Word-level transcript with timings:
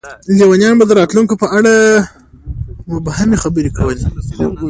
لیونیان 0.37 0.75
به 0.79 0.85
د 0.87 0.91
راتلونکي 0.99 1.35
په 1.41 1.47
اړه 1.57 1.73
مبهمې 2.93 3.37
خبرې 3.43 3.71
کولې. 3.77 4.01